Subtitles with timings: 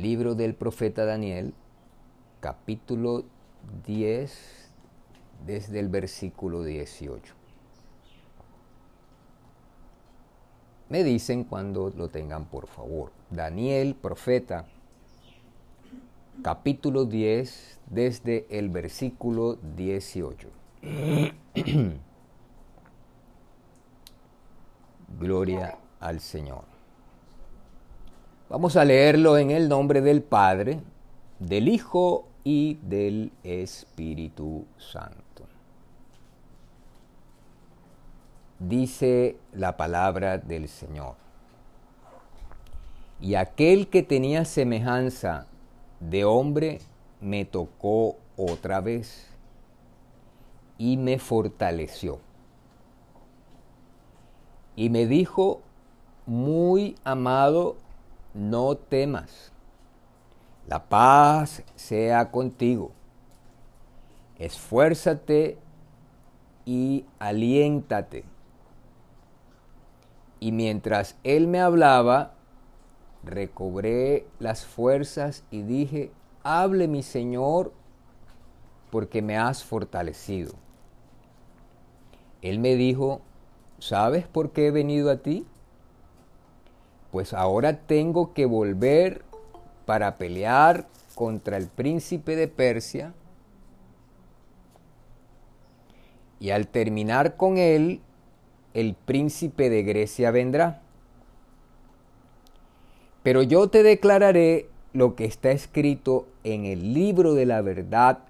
[0.00, 1.52] Libro del profeta Daniel,
[2.40, 3.24] capítulo
[3.86, 4.70] 10,
[5.44, 7.34] desde el versículo 18.
[10.88, 13.12] Me dicen cuando lo tengan, por favor.
[13.28, 14.64] Daniel, profeta,
[16.42, 20.48] capítulo 10, desde el versículo 18.
[25.20, 26.69] Gloria al Señor.
[28.50, 30.80] Vamos a leerlo en el nombre del Padre,
[31.38, 35.44] del Hijo y del Espíritu Santo.
[38.58, 41.14] Dice la palabra del Señor.
[43.20, 45.46] Y aquel que tenía semejanza
[46.00, 46.80] de hombre
[47.20, 49.28] me tocó otra vez
[50.76, 52.18] y me fortaleció.
[54.74, 55.60] Y me dijo,
[56.26, 57.76] muy amado
[58.34, 59.52] no temas.
[60.66, 62.92] La paz sea contigo.
[64.38, 65.58] Esfuérzate
[66.64, 68.24] y aliéntate.
[70.38, 72.34] Y mientras él me hablaba,
[73.22, 77.72] recobré las fuerzas y dije, hable mi Señor,
[78.90, 80.54] porque me has fortalecido.
[82.42, 83.20] Él me dijo,
[83.78, 85.46] ¿sabes por qué he venido a ti?
[87.10, 89.22] Pues ahora tengo que volver
[89.86, 93.12] para pelear contra el príncipe de Persia.
[96.38, 98.00] Y al terminar con él,
[98.72, 100.80] el príncipe de Grecia vendrá.
[103.22, 108.20] Pero yo te declararé lo que está escrito en el libro de la verdad,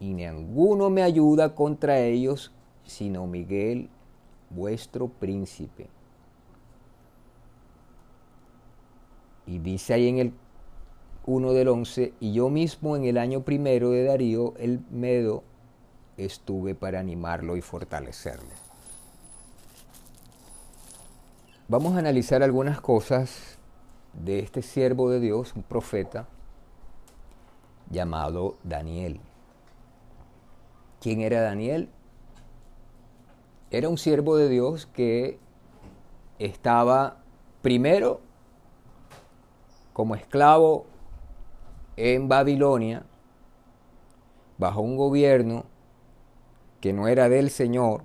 [0.00, 2.52] y ninguno me ayuda contra ellos,
[2.84, 3.88] sino Miguel,
[4.50, 5.86] vuestro príncipe.
[9.46, 10.32] Y dice ahí en el
[11.26, 15.42] 1 del 11, y yo mismo en el año primero de Darío, el Medo,
[16.16, 18.48] estuve para animarlo y fortalecerlo.
[21.66, 23.58] Vamos a analizar algunas cosas
[24.12, 26.28] de este siervo de Dios, un profeta
[27.90, 29.20] llamado Daniel.
[31.00, 31.88] ¿Quién era Daniel?
[33.70, 35.38] Era un siervo de Dios que
[36.38, 37.18] estaba
[37.62, 38.20] primero
[39.94, 40.86] como esclavo
[41.96, 43.06] en Babilonia,
[44.58, 45.64] bajo un gobierno
[46.80, 48.02] que no era del Señor,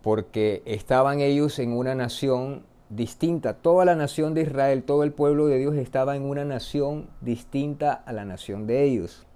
[0.00, 3.54] porque estaban ellos en una nación distinta.
[3.54, 7.92] Toda la nación de Israel, todo el pueblo de Dios estaba en una nación distinta
[7.92, 9.26] a la nación de ellos,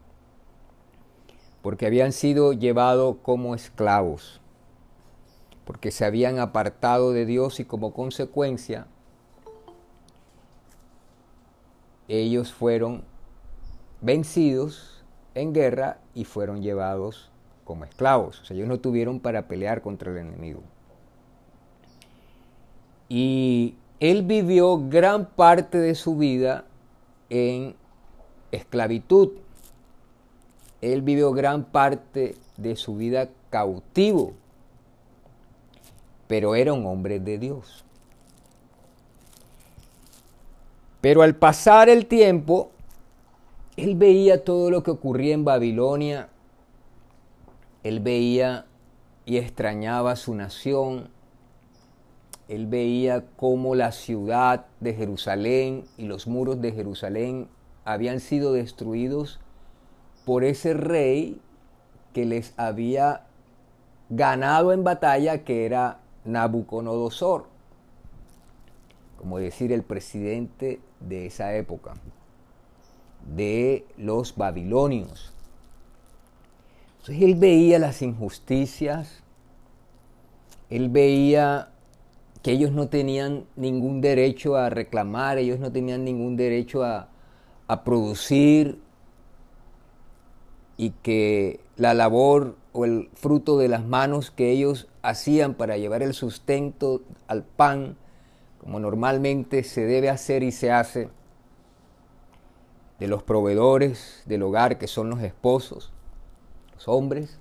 [1.63, 4.41] porque habían sido llevados como esclavos,
[5.65, 8.87] porque se habían apartado de Dios y como consecuencia
[12.09, 13.03] ellos fueron
[14.01, 15.05] vencidos
[15.35, 17.31] en guerra y fueron llevados
[17.65, 18.41] como esclavos.
[18.41, 20.61] O sea, ellos no tuvieron para pelear contra el enemigo.
[23.09, 26.65] Y él vivió gran parte de su vida
[27.31, 27.75] en
[28.53, 29.33] esclavitud.
[30.81, 34.35] Él vivió gran parte de su vida cautivo.
[36.27, 37.85] Pero era un hombre de Dios.
[41.05, 42.71] Pero al pasar el tiempo,
[43.77, 46.31] él veía todo lo que ocurría en Babilonia,
[47.83, 48.65] él veía
[49.27, 51.11] y extrañaba su nación,
[52.49, 57.49] él veía cómo la ciudad de Jerusalén y los muros de Jerusalén
[57.85, 59.41] habían sido destruidos
[60.25, 61.39] por ese rey
[62.15, 63.27] que les había
[64.09, 67.53] ganado en batalla, que era Nabucodonosor
[69.25, 71.95] como decir el presidente de esa época,
[73.35, 75.33] de los babilonios.
[76.99, 79.23] Entonces él veía las injusticias,
[80.69, 81.71] él veía
[82.43, 87.09] que ellos no tenían ningún derecho a reclamar, ellos no tenían ningún derecho a,
[87.67, 88.79] a producir
[90.77, 96.03] y que la labor o el fruto de las manos que ellos hacían para llevar
[96.03, 97.97] el sustento al pan
[98.65, 101.11] como normalmente se debe hacer y se hace,
[102.99, 105.93] de los proveedores del hogar, que son los esposos,
[106.73, 107.39] los hombres,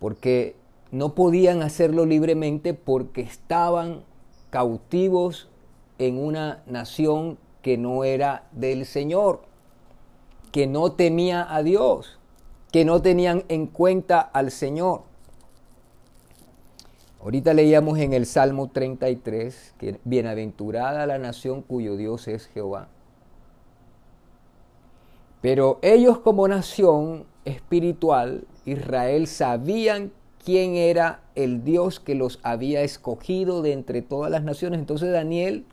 [0.00, 0.56] porque
[0.90, 4.04] no podían hacerlo libremente porque estaban
[4.50, 5.48] cautivos
[5.96, 9.40] en una nación que no era del Señor,
[10.52, 12.18] que no temía a Dios,
[12.70, 15.04] que no tenían en cuenta al Señor.
[17.24, 22.88] Ahorita leíamos en el Salmo 33 que bienaventurada la nación cuyo Dios es Jehová.
[25.40, 30.12] Pero ellos como nación espiritual, Israel, sabían
[30.44, 34.78] quién era el Dios que los había escogido de entre todas las naciones.
[34.78, 35.64] Entonces Daniel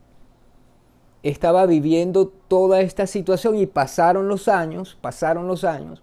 [1.21, 6.01] estaba viviendo toda esta situación y pasaron los años, pasaron los años,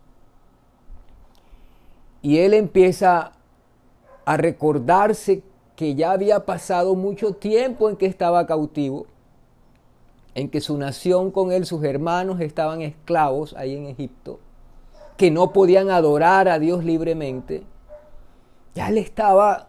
[2.21, 3.33] y él empieza
[4.29, 5.43] a recordarse
[5.75, 9.07] que ya había pasado mucho tiempo en que estaba cautivo,
[10.35, 14.39] en que su nación con él, sus hermanos estaban esclavos ahí en Egipto,
[15.17, 17.63] que no podían adorar a Dios libremente.
[18.75, 19.69] Ya le estaba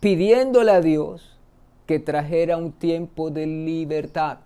[0.00, 1.38] pidiéndole a Dios
[1.86, 4.40] que trajera un tiempo de libertad,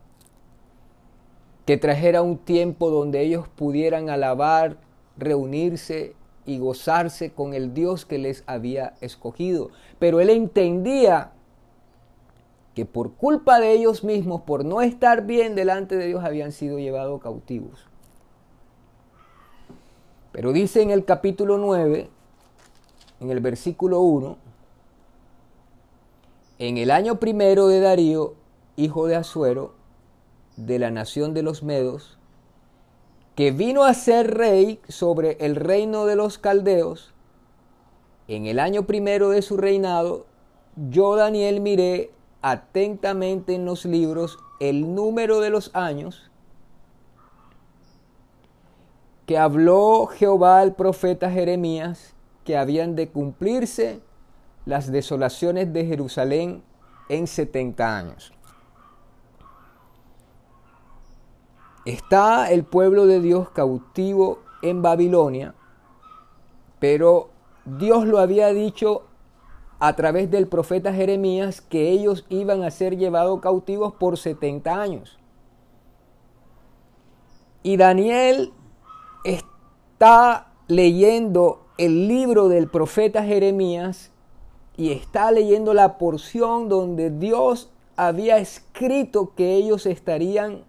[1.67, 4.77] que trajera un tiempo donde ellos pudieran alabar,
[5.19, 6.15] reunirse
[6.47, 9.71] y gozarse con el Dios que les había escogido.
[9.99, 11.33] Pero él entendía
[12.75, 16.79] que por culpa de ellos mismos, por no estar bien delante de Dios, habían sido
[16.79, 17.87] llevados cautivos.
[20.33, 22.11] Pero dice en el capítulo 9,
[23.21, 24.37] en el versículo 1,
[26.59, 28.35] en el año primero de Darío,
[28.77, 29.75] hijo de Asuero,
[30.57, 32.19] de la nación de los Medos,
[33.35, 37.13] que vino a ser rey sobre el reino de los caldeos,
[38.29, 40.27] en el año primero de su reinado,
[40.77, 42.11] yo Daniel miré
[42.43, 46.31] atentamente en los libros el número de los años
[49.27, 52.15] que habló Jehová al profeta Jeremías
[52.45, 54.01] que habían de cumplirse
[54.67, 56.63] las desolaciones de Jerusalén
[57.09, 58.34] en 70 años.
[61.85, 65.55] Está el pueblo de Dios cautivo en Babilonia,
[66.79, 67.29] pero
[67.67, 69.03] Dios lo había dicho
[69.79, 75.19] a través del profeta Jeremías que ellos iban a ser llevados cautivos por 70 años.
[77.63, 78.53] Y Daniel
[79.25, 84.11] está leyendo el libro del profeta Jeremías
[84.77, 90.65] y está leyendo la porción donde Dios había escrito que ellos estarían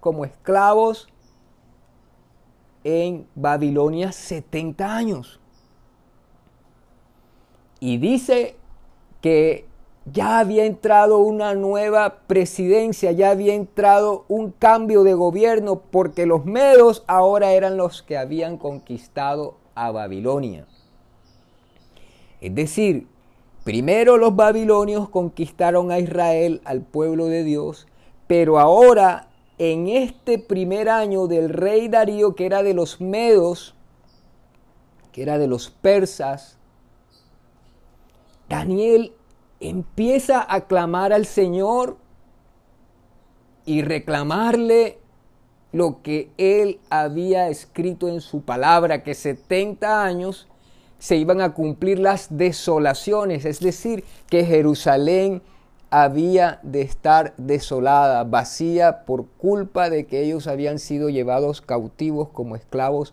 [0.00, 1.08] como esclavos
[2.82, 5.40] en Babilonia 70 años.
[7.78, 8.56] Y dice
[9.20, 9.66] que
[10.06, 16.44] ya había entrado una nueva presidencia, ya había entrado un cambio de gobierno, porque los
[16.44, 20.66] medos ahora eran los que habían conquistado a Babilonia.
[22.40, 23.06] Es decir,
[23.64, 27.86] Primero los babilonios conquistaron a Israel, al pueblo de Dios,
[28.26, 29.28] pero ahora
[29.60, 33.74] en este primer año del rey Darío, que era de los medos,
[35.12, 36.56] que era de los persas,
[38.48, 39.12] Daniel
[39.60, 41.98] empieza a clamar al Señor
[43.66, 44.98] y reclamarle
[45.72, 50.48] lo que él había escrito en su palabra, que 70 años
[50.98, 55.42] se iban a cumplir las desolaciones, es decir, que Jerusalén
[55.90, 62.56] había de estar desolada, vacía por culpa de que ellos habían sido llevados cautivos como
[62.56, 63.12] esclavos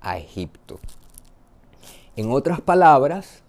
[0.00, 0.80] a Egipto.
[2.16, 3.42] En otras palabras,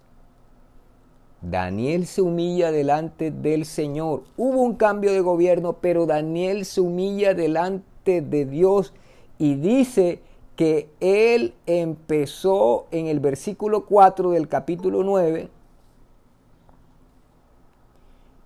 [1.42, 4.22] Daniel se humilla delante del Señor.
[4.36, 8.92] Hubo un cambio de gobierno, pero Daniel se humilla delante de Dios
[9.38, 10.20] y dice
[10.54, 15.48] que él empezó en el versículo 4 del capítulo 9,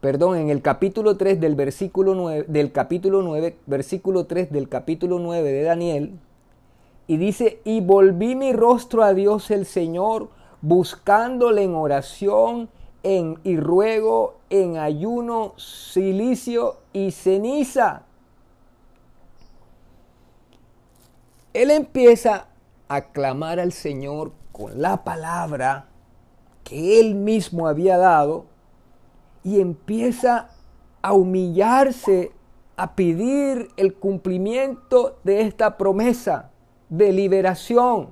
[0.04, 5.18] perdón, en el capítulo 3 del versículo 9, del capítulo 9, versículo 3 del capítulo
[5.18, 6.18] 9 de Daniel,
[7.06, 10.28] y dice, y volví mi rostro a Dios el Señor,
[10.60, 12.68] buscándole en oración
[13.02, 18.02] en, y ruego en ayuno, silicio y ceniza.
[21.54, 22.48] él empieza
[22.88, 25.86] a clamar al Señor con la palabra
[26.62, 28.52] que él mismo había dado
[29.44, 30.48] y empieza
[31.02, 32.32] a humillarse,
[32.76, 36.50] a pedir el cumplimiento de esta promesa
[36.88, 38.08] de liberación,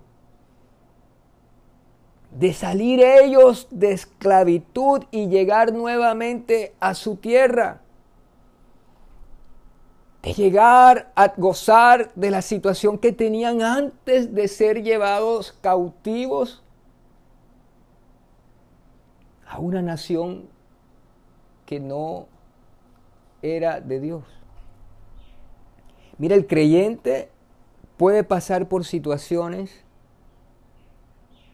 [2.30, 7.80] de salir ellos de esclavitud y llegar nuevamente a su tierra,
[10.22, 16.62] de llegar a gozar de la situación que tenían antes de ser llevados cautivos
[19.46, 20.48] a una nación
[21.72, 22.26] que no
[23.40, 24.24] era de Dios.
[26.18, 27.30] Mira, el creyente
[27.96, 29.70] puede pasar por situaciones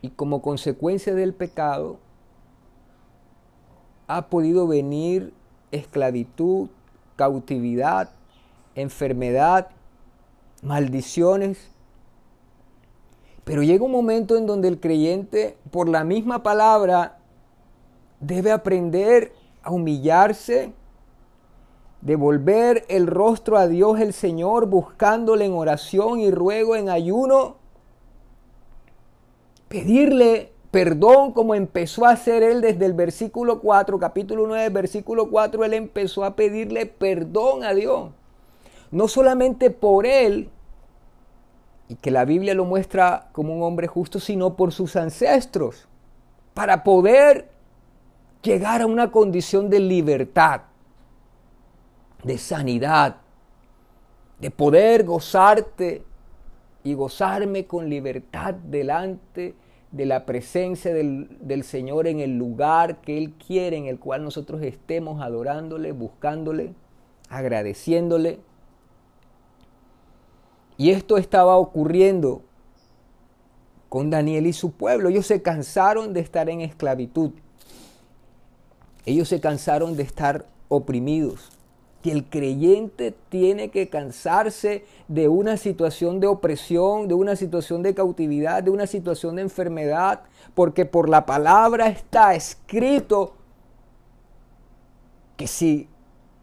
[0.03, 2.01] y como consecuencia del pecado
[4.09, 5.33] ha podido venir
[5.71, 6.69] esclavitud,
[7.15, 8.11] cautividad,
[8.75, 9.69] enfermedad,
[10.63, 11.71] maldiciones.
[13.45, 17.19] Pero llega un momento en donde el creyente, por la misma palabra,
[18.19, 19.38] debe aprender
[19.71, 20.73] humillarse,
[22.01, 27.57] devolver el rostro a Dios el Señor, buscándole en oración y ruego, en ayuno,
[29.69, 35.65] pedirle perdón como empezó a hacer él desde el versículo 4, capítulo 9, versículo 4,
[35.65, 38.11] él empezó a pedirle perdón a Dios.
[38.91, 40.51] No solamente por él,
[41.89, 45.89] y que la Biblia lo muestra como un hombre justo, sino por sus ancestros,
[46.55, 47.49] para poder
[48.43, 50.63] llegar a una condición de libertad,
[52.23, 53.17] de sanidad,
[54.41, 56.05] de poder gozarte
[56.85, 59.55] y gozarme con libertad delante
[59.91, 64.63] de la presencia del, Señor en el lugar que Él quiere, en el cual nosotros
[64.63, 66.75] estemos adorándole, buscándole,
[67.31, 68.39] agradeciéndole.
[70.77, 72.43] Y esto estaba ocurriendo
[73.89, 75.09] con Daniel y su pueblo.
[75.09, 77.33] Ellos se cansaron de estar en esclavitud.
[79.07, 81.51] Ellos se cansaron de estar oprimidos
[82.03, 87.95] que el creyente tiene que cansarse de una situación de opresión, de una situación de
[87.95, 90.21] cautividad, de una situación de enfermedad,
[90.55, 93.35] porque por la palabra está escrito
[95.37, 95.89] que si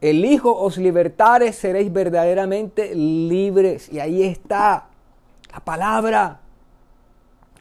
[0.01, 3.91] el Hijo os libertare, seréis verdaderamente libres.
[3.91, 4.89] Y ahí está
[5.51, 6.41] la palabra.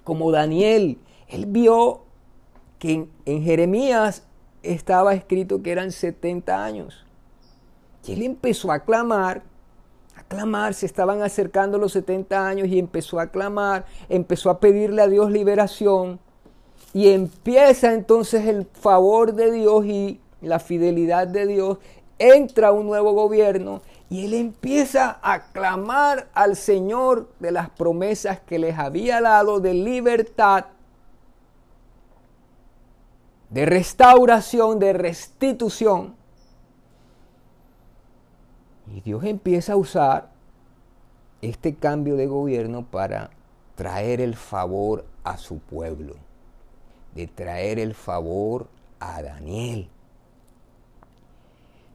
[0.02, 0.98] Como Daniel,
[1.28, 2.02] él vio
[2.78, 4.24] que en, en Jeremías
[4.64, 7.04] estaba escrito que eran 70 años.
[8.06, 9.42] Y él empezó a clamar,
[10.16, 15.02] a clamar, se estaban acercando los 70 años y empezó a clamar, empezó a pedirle
[15.02, 16.21] a Dios liberación.
[16.92, 21.78] Y empieza entonces el favor de Dios y la fidelidad de Dios.
[22.18, 28.59] Entra un nuevo gobierno y él empieza a clamar al Señor de las promesas que
[28.59, 30.66] les había dado de libertad,
[33.54, 36.16] de restauración, de restitución.
[38.92, 40.32] Y Dios empieza a usar
[41.40, 43.30] este cambio de gobierno para
[43.76, 46.16] traer el favor a su pueblo,
[47.14, 48.66] de traer el favor
[48.99, 49.88] a Daniel.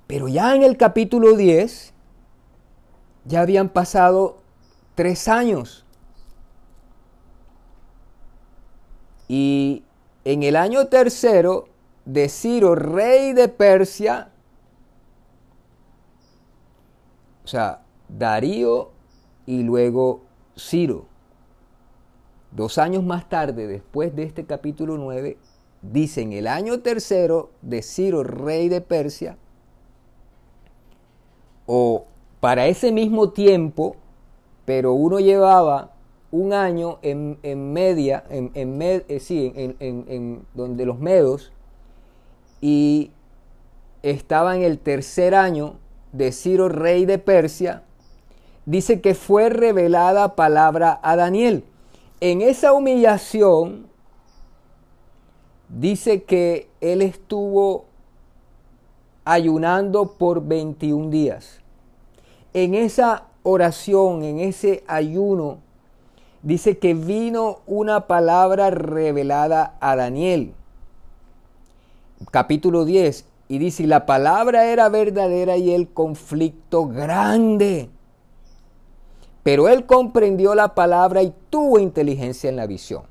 [0.07, 1.93] Pero ya en el capítulo 10,
[3.25, 4.37] ya habían pasado
[4.95, 5.85] tres años.
[9.27, 9.83] Y
[10.25, 11.67] en el año tercero
[12.05, 14.31] de Ciro, rey de Persia,
[17.49, 18.91] O sea, Darío
[19.47, 20.21] y luego
[20.55, 21.07] Ciro.
[22.51, 25.35] Dos años más tarde, después de este capítulo 9,
[25.81, 29.39] dicen el año tercero de Ciro, rey de Persia,
[31.65, 32.05] o
[32.39, 33.95] para ese mismo tiempo,
[34.65, 35.95] pero uno llevaba
[36.31, 37.37] un año en,
[37.73, 41.51] media, en, en, eh, sí, en, donde los medos,
[42.61, 43.11] y
[44.03, 45.75] estaba en el tercer año
[46.11, 47.83] de Ciro, rey de Persia,
[48.65, 51.63] dice que fue revelada palabra a Daniel.
[52.21, 53.87] En esa humillación,
[55.69, 57.85] dice que él estuvo
[59.25, 61.61] ayunando por 21 días.
[62.53, 65.59] En esa oración, en ese ayuno,
[66.41, 70.53] dice que vino una palabra revelada a Daniel.
[72.31, 77.89] Capítulo 10, y dice, la palabra era verdadera y el conflicto grande.
[79.43, 83.03] Pero él comprendió la palabra y tuvo inteligencia en la visión.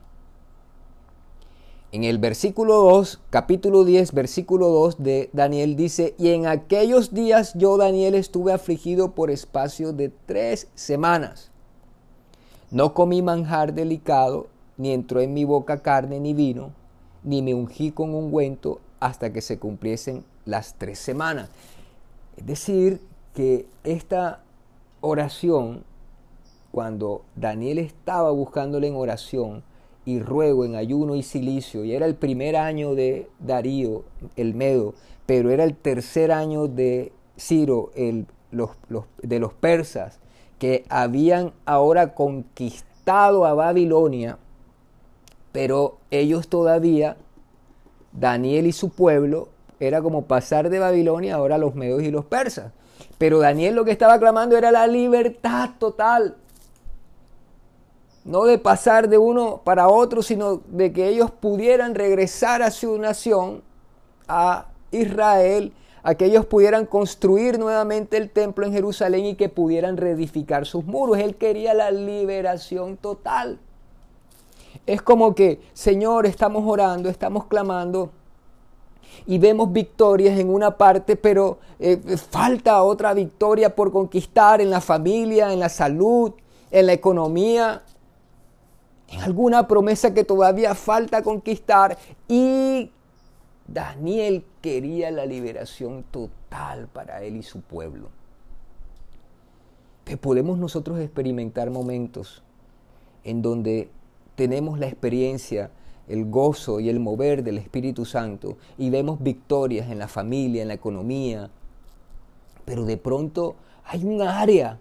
[1.91, 7.55] En el versículo 2, capítulo 10, versículo 2 de Daniel dice, y en aquellos días
[7.55, 11.51] yo, Daniel, estuve afligido por espacio de tres semanas.
[12.71, 14.47] No comí manjar delicado,
[14.77, 16.73] ni entró en mi boca carne ni vino,
[17.25, 21.49] ni me ungí con ungüento hasta que se cumpliesen las tres semanas.
[22.37, 23.01] Es decir,
[23.35, 24.43] que esta
[25.01, 25.83] oración,
[26.71, 29.63] cuando Daniel estaba buscándole en oración
[30.05, 34.05] y ruego, en ayuno y silicio, y era el primer año de Darío,
[34.37, 34.95] el Medo,
[35.25, 38.27] pero era el tercer año de Ciro, el
[39.23, 40.19] de los persas
[40.59, 44.39] que habían ahora conquistado a Babilonia,
[45.53, 47.17] pero ellos todavía,
[48.13, 49.49] Daniel y su pueblo,
[49.81, 52.73] era como pasar de Babilonia ahora a los medios y los persas.
[53.17, 56.37] Pero Daniel lo que estaba clamando era la libertad total.
[58.25, 62.99] No de pasar de uno para otro, sino de que ellos pudieran regresar a su
[62.99, 63.63] nación,
[64.27, 65.73] a Israel,
[66.09, 70.87] a que ellos pudieran construir nuevamente el templo en Jerusalén y que pudieran reedificar sus
[70.87, 71.19] muros.
[71.19, 73.59] Él quería la liberación total.
[74.87, 78.09] Es como que, Señor, estamos orando, estamos clamando
[79.27, 81.99] y vemos victorias en una parte, pero eh,
[82.31, 86.33] falta otra victoria por conquistar en la familia, en la salud,
[86.71, 87.83] en la economía,
[89.09, 91.99] en alguna promesa que todavía falta conquistar
[92.29, 92.93] y
[93.69, 98.09] Daniel quería la liberación total para él y su pueblo.
[100.07, 102.43] Que podemos nosotros experimentar momentos
[103.25, 103.91] en donde
[104.37, 105.71] tenemos la experiencia,
[106.09, 110.69] el gozo y el mover del Espíritu Santo y vemos victorias en la familia, en
[110.69, 111.51] la economía,
[112.65, 114.79] pero de pronto hay un área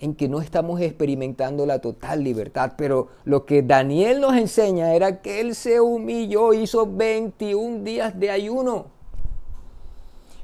[0.00, 2.72] en que no estamos experimentando la total libertad.
[2.76, 8.30] Pero lo que Daniel nos enseña era que él se humilló, hizo 21 días de
[8.30, 8.86] ayuno.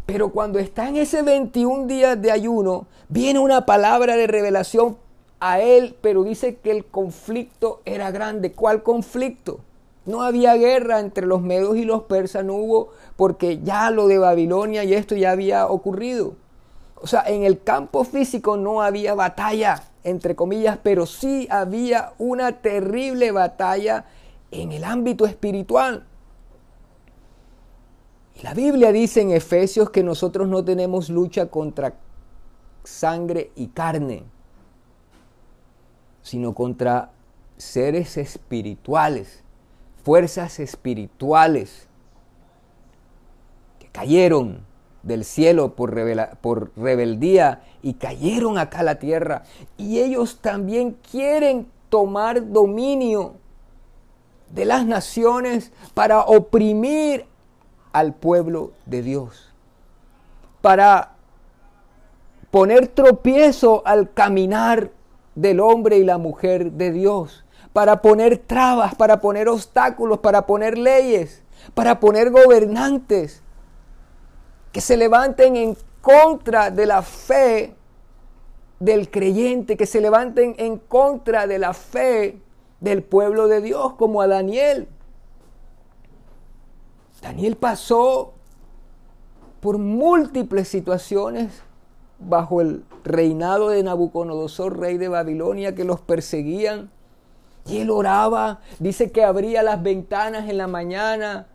[0.07, 4.99] Pero cuando está en ese 21 días de ayuno, viene una palabra de revelación
[5.41, 8.53] a él, pero dice que el conflicto era grande.
[8.53, 9.61] ¿Cuál conflicto?
[10.05, 14.19] No había guerra entre los medos y los persas, no hubo, porque ya lo de
[14.19, 16.35] Babilonia y esto ya había ocurrido.
[17.05, 22.63] O sea, en el campo físico no había batalla, entre comillas, pero sí había una
[22.63, 24.07] terrible batalla
[24.51, 26.07] en el ámbito espiritual.
[28.35, 31.93] Y la Biblia dice en Efesios que nosotros no tenemos lucha contra
[32.85, 34.23] sangre y carne,
[36.23, 37.11] sino contra
[37.59, 39.43] seres espirituales,
[40.03, 41.87] fuerzas espirituales
[43.79, 44.73] que cayeron
[45.05, 45.95] del cielo por,
[46.41, 49.45] por rebeldía y cayeron acá a la tierra.
[49.77, 53.35] Y ellos también quieren tomar dominio
[54.53, 57.27] de las naciones para oprimir
[57.93, 59.53] al pueblo de Dios,
[60.61, 61.13] para
[62.51, 64.91] poner tropiezo al caminar
[65.35, 70.79] del hombre y la mujer de Dios, para poner trabas, para poner obstáculos, para poner
[70.79, 71.43] leyes,
[71.75, 73.44] para poner gobernantes
[74.75, 77.77] que se levanten en contra de la fe
[78.81, 82.41] del creyente, que se levanten en contra de la fe
[82.81, 84.89] del pueblo de Dios, como a Daniel.
[87.23, 88.35] Daniel pasó
[89.61, 91.63] por múltiples situaciones
[92.19, 96.91] bajo el reinado de Nabucodonosor, rey de Babilonia, que los perseguían.
[97.65, 101.47] Y él oraba, dice que abría las ventanas en la mañana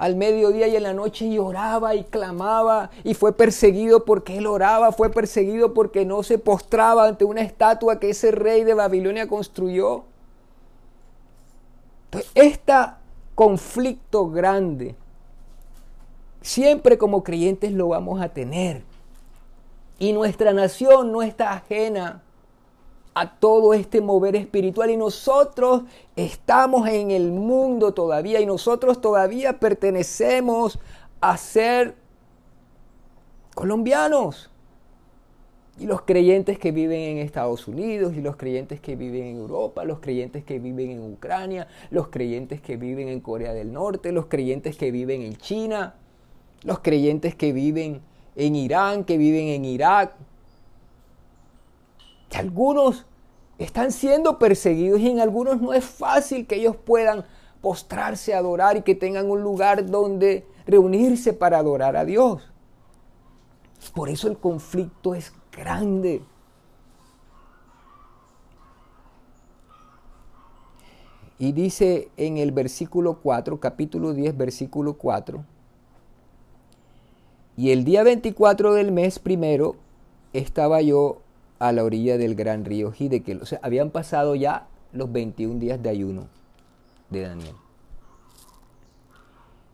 [0.00, 4.46] al mediodía y en la noche y oraba y clamaba y fue perseguido porque él
[4.46, 9.28] oraba, fue perseguido porque no se postraba ante una estatua que ese rey de Babilonia
[9.28, 10.04] construyó.
[12.06, 12.72] Entonces, este
[13.34, 14.94] conflicto grande,
[16.40, 18.82] siempre como creyentes lo vamos a tener.
[19.98, 22.22] Y nuestra nación no está ajena
[23.14, 25.82] a todo este mover espiritual y nosotros
[26.16, 30.78] estamos en el mundo todavía y nosotros todavía pertenecemos
[31.20, 31.96] a ser
[33.54, 34.50] colombianos.
[35.78, 39.84] Y los creyentes que viven en Estados Unidos, y los creyentes que viven en Europa,
[39.84, 44.26] los creyentes que viven en Ucrania, los creyentes que viven en Corea del Norte, los
[44.26, 45.94] creyentes que viven en China,
[46.64, 48.02] los creyentes que viven
[48.36, 50.14] en Irán, que viven en Irak,
[52.38, 53.06] algunos
[53.58, 57.24] están siendo perseguidos y en algunos no es fácil que ellos puedan
[57.60, 62.42] postrarse a adorar y que tengan un lugar donde reunirse para adorar a Dios.
[63.94, 66.22] Por eso el conflicto es grande.
[71.38, 75.42] Y dice en el versículo 4, capítulo 10, versículo 4,
[77.56, 79.76] y el día 24 del mes primero
[80.32, 81.22] estaba yo
[81.60, 83.42] a la orilla del gran río Hidekel.
[83.42, 86.26] O sea, habían pasado ya los 21 días de ayuno
[87.10, 87.54] de Daniel.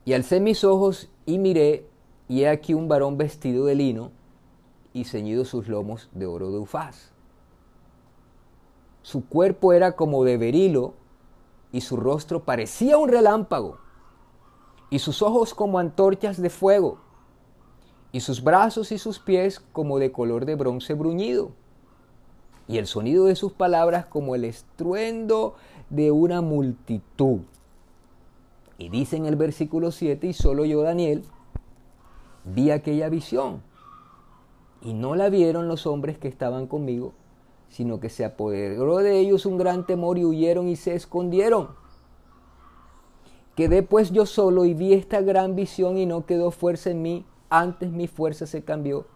[0.05, 1.87] Y alcé mis ojos y miré,
[2.29, 4.11] y he aquí un varón vestido de lino
[4.93, 7.13] y ceñido sus lomos de oro de Ufaz.
[9.03, 10.95] Su cuerpo era como de berilo
[11.71, 13.79] y su rostro parecía un relámpago
[14.91, 16.99] y sus ojos como antorchas de fuego
[18.11, 21.53] y sus brazos y sus pies como de color de bronce bruñido,
[22.69, 25.55] y el sonido de sus palabras como el estruendo
[25.91, 27.41] de una multitud.
[28.79, 31.25] Y dice en el versículo 7, y solo yo, Daniel,
[32.45, 33.63] vi aquella visión,
[34.83, 37.13] y no la vieron los hombres que estaban conmigo,
[37.69, 41.69] sino que se apoderó de ellos un gran temor y huyeron y se escondieron.
[43.55, 47.25] Quedé pues yo solo y vi esta gran visión y no quedó fuerza en mí
[47.49, 49.07] antes mi fuerza se cambió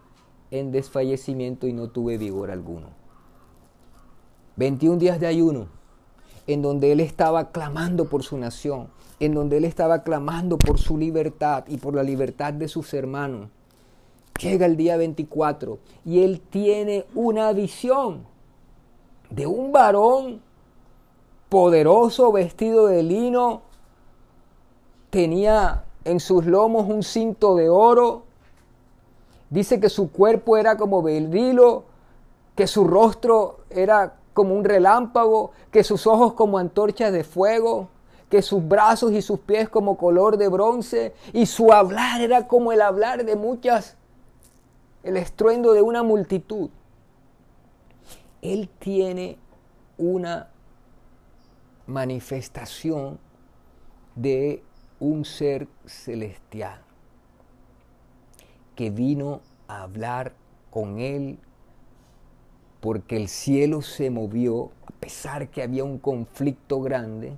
[0.51, 3.00] en desfallecimiento y no tuve vigor alguno.
[4.55, 5.67] 21 días de ayuno,
[6.47, 10.97] en donde él estaba clamando por su nación, en donde él estaba clamando por su
[10.97, 13.49] libertad y por la libertad de sus hermanos.
[14.41, 18.25] Llega el día 24 y él tiene una visión
[19.29, 20.41] de un varón
[21.49, 23.61] poderoso vestido de lino,
[25.09, 28.23] tenía en sus lomos un cinto de oro.
[29.49, 31.83] Dice que su cuerpo era como berilo,
[32.55, 37.89] que su rostro era como un relámpago, que sus ojos como antorchas de fuego,
[38.29, 42.71] que sus brazos y sus pies como color de bronce, y su hablar era como
[42.71, 43.97] el hablar de muchas,
[45.03, 46.69] el estruendo de una multitud.
[48.41, 49.37] Él tiene
[49.97, 50.47] una
[51.85, 53.19] manifestación
[54.15, 54.63] de
[54.99, 56.81] un ser celestial
[58.75, 60.33] que vino a hablar
[60.69, 61.39] con él
[62.81, 67.37] porque el cielo se movió, a pesar que había un conflicto grande,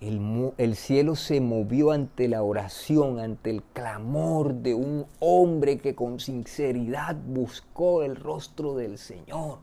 [0.00, 5.94] el, el, cielo se movió ante la oración, ante el clamor de un hombre que
[5.94, 9.60] con sinceridad buscó el rostro del Señor.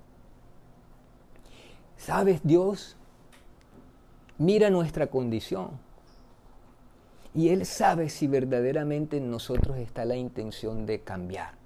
[1.98, 2.96] ¿Sabes, Dios?
[4.38, 5.72] Mira nuestra condición.
[7.36, 11.59] Y Él sabe si verdaderamente en nosotros está la intención de cambiar.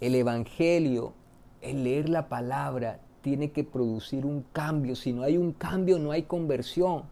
[0.00, 1.14] El Evangelio,
[1.60, 4.94] el leer la palabra, tiene que producir un cambio.
[4.94, 7.04] Si no hay un cambio, no hay conversión.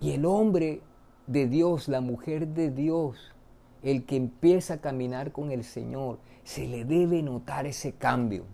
[0.00, 0.80] Y el hombre
[1.26, 3.34] de Dios, la mujer de Dios,
[3.82, 8.44] el que empieza a caminar con el Señor, se le debe notar ese cambio.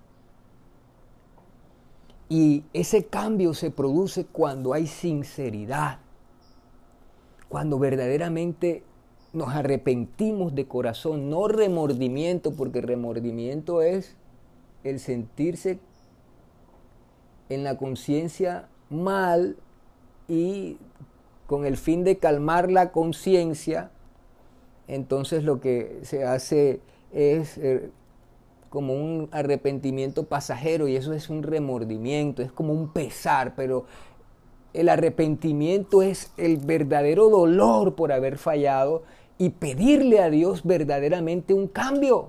[2.29, 5.99] Y ese cambio se produce cuando hay sinceridad,
[7.49, 8.85] cuando verdaderamente
[9.33, 14.17] nos arrepentimos de corazón, no remordimiento, porque remordimiento es
[14.83, 15.79] el sentirse
[17.49, 19.57] en la conciencia mal
[20.29, 20.79] y
[21.47, 23.91] con el fin de calmar la conciencia,
[24.89, 26.81] entonces lo que se hace
[27.13, 27.91] es eh,
[28.69, 33.85] como un arrepentimiento pasajero y eso es un remordimiento, es como un pesar, pero
[34.73, 39.03] el arrepentimiento es el verdadero dolor por haber fallado
[39.41, 42.29] y pedirle a Dios verdaderamente un cambio.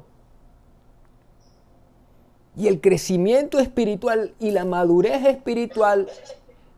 [2.55, 6.07] Y el crecimiento espiritual y la madurez espiritual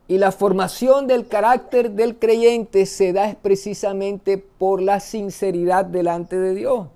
[0.08, 6.56] y la formación del carácter del creyente se da precisamente por la sinceridad delante de
[6.56, 6.88] Dios.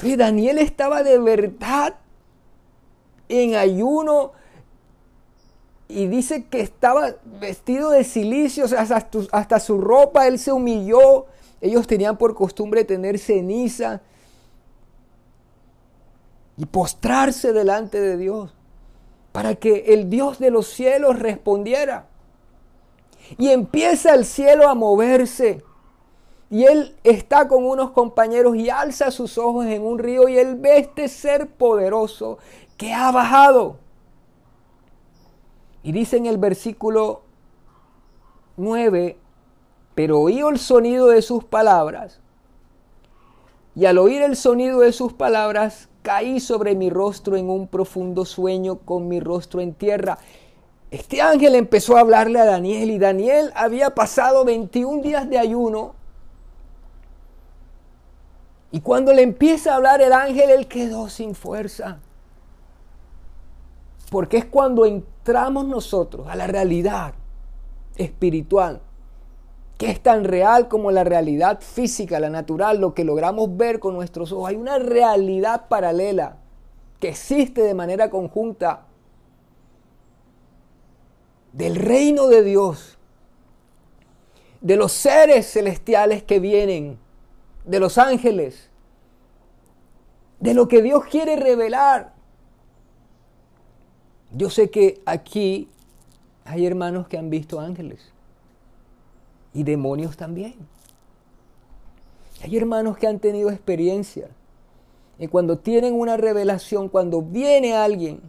[0.00, 1.94] Daniel estaba de verdad
[3.28, 4.32] en ayuno
[5.92, 11.26] y dice que estaba vestido de silicio, hasta, hasta su ropa, él se humilló.
[11.60, 14.00] Ellos tenían por costumbre tener ceniza
[16.56, 18.52] y postrarse delante de Dios
[19.32, 22.06] para que el Dios de los cielos respondiera.
[23.38, 25.62] Y empieza el cielo a moverse.
[26.50, 30.56] Y él está con unos compañeros y alza sus ojos en un río y él
[30.56, 32.38] ve este ser poderoso
[32.76, 33.78] que ha bajado.
[35.82, 37.22] Y dice en el versículo
[38.56, 39.18] 9,
[39.94, 42.20] pero oí el sonido de sus palabras.
[43.74, 48.24] Y al oír el sonido de sus palabras, caí sobre mi rostro en un profundo
[48.24, 50.18] sueño con mi rostro en tierra.
[50.90, 55.94] Este ángel empezó a hablarle a Daniel y Daniel había pasado 21 días de ayuno
[58.72, 61.98] y cuando le empieza a hablar el ángel, él quedó sin fuerza.
[64.10, 64.86] Porque es cuando
[65.22, 67.14] entramos nosotros a la realidad
[67.94, 68.80] espiritual,
[69.78, 73.94] que es tan real como la realidad física, la natural, lo que logramos ver con
[73.94, 74.48] nuestros ojos.
[74.48, 76.38] Hay una realidad paralela
[76.98, 78.86] que existe de manera conjunta
[81.52, 82.98] del reino de Dios,
[84.60, 86.98] de los seres celestiales que vienen
[87.64, 88.70] de los ángeles,
[90.40, 92.11] de lo que Dios quiere revelar.
[94.34, 95.68] Yo sé que aquí
[96.44, 98.12] hay hermanos que han visto ángeles.
[99.54, 100.54] y demonios también.
[102.42, 104.30] Hay hermanos que han tenido experiencia
[105.18, 108.20] y cuando tienen una revelación, cuando viene alguien,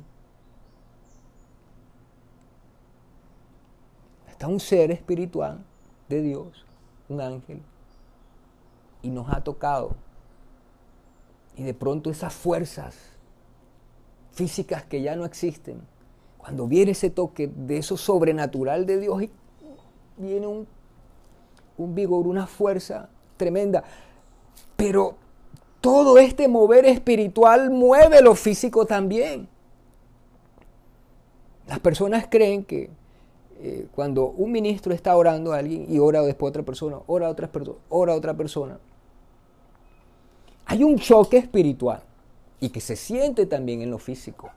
[4.30, 5.63] está un ser espiritual
[6.10, 6.66] de Dios,
[7.10, 7.62] un ángel,
[9.02, 9.96] y nos ha tocado.
[11.56, 12.96] Y de pronto esas fuerzas
[14.34, 15.82] físicas que ya no existen,
[16.43, 19.32] cuando viene ese toque de eso sobrenatural de Dios, y
[20.17, 20.67] viene un,
[21.77, 23.82] un vigor, una fuerza tremenda.
[24.75, 25.15] Pero
[25.79, 29.47] todo este mover espiritual mueve lo físico también.
[31.65, 32.89] Las personas creen que
[33.62, 37.27] eh, cuando un ministro está orando a alguien y ora después a otra persona, ora
[37.27, 38.79] a otra persona, ora a otra persona,
[40.65, 42.03] hay un choque espiritual
[42.60, 44.51] y que se siente también en lo físico.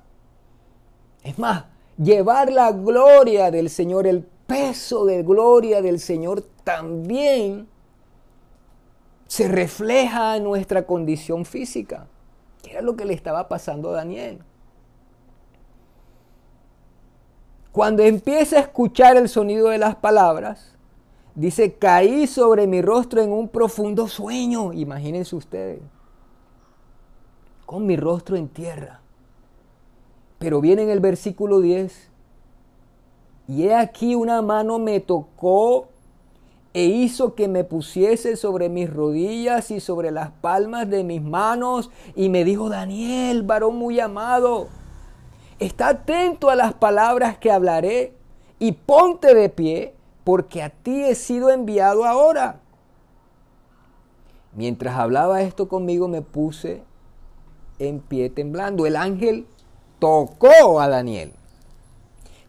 [1.23, 7.69] Es más, llevar la gloria del Señor, el peso de gloria del Señor también
[9.27, 12.07] se refleja en nuestra condición física,
[12.63, 14.41] que era lo que le estaba pasando a Daniel.
[17.73, 20.77] Cuando empieza a escuchar el sonido de las palabras,
[21.35, 25.83] dice, caí sobre mi rostro en un profundo sueño, imagínense ustedes,
[27.67, 29.03] con mi rostro en tierra.
[30.39, 32.11] Pero viene en el versículo 10,
[33.49, 35.89] y he aquí una mano me tocó
[36.75, 41.91] e hizo que me pusiese sobre mis rodillas y sobre las palmas de mis manos
[42.15, 44.69] y me dijo, Daniel, varón muy amado,
[45.59, 48.13] está atento a las palabras que hablaré
[48.59, 49.95] y ponte de pie
[50.25, 52.61] porque a ti he sido enviado ahora.
[54.55, 56.83] Mientras hablaba esto conmigo me puse
[57.79, 58.87] en pie temblando.
[58.87, 59.47] El ángel
[60.07, 61.33] tocó a Daniel.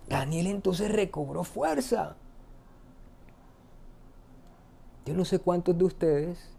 [0.08, 2.16] Daniel entonces recobró fuerza.
[5.06, 6.52] Yo no sé cuántos de ustedes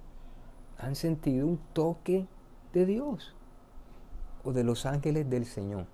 [0.76, 2.26] han sentido un toque
[2.72, 3.34] de Dios
[4.42, 5.86] o de los ángeles del Señor.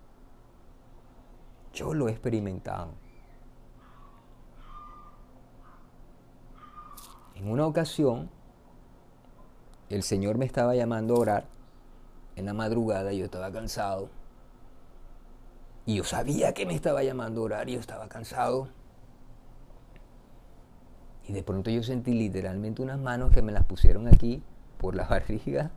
[1.75, 2.93] Yo lo he experimentado.
[7.35, 8.31] En una ocasión,
[9.91, 11.45] el Señor me estaba llamando a orar
[12.37, 14.09] en la madrugada, yo estaba cansado.
[15.87, 18.69] Y yo sabía que me estaba llamando a orar y yo estaba cansado.
[21.27, 24.43] Y de pronto yo sentí literalmente unas manos que me las pusieron aquí
[24.79, 25.71] por la barriga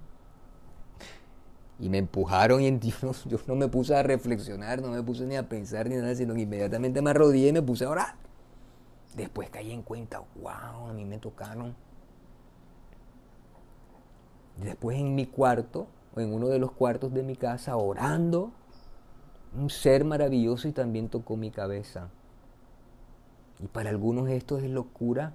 [1.80, 2.80] y me empujaron y
[3.26, 6.34] yo no, me puse a reflexionar, no me puse ni a pensar ni nada, sino
[6.34, 8.16] que inmediatamente me arrodillé y me puse a orar.
[9.16, 11.76] Después caí en cuenta, wow, a mí me tocaron.
[14.58, 18.52] Después en mi cuarto, o en uno de los cuartos de mi casa, orando,
[19.56, 22.10] un ser maravilloso y también tocó mi cabeza.
[23.60, 25.34] Y para algunos esto es locura.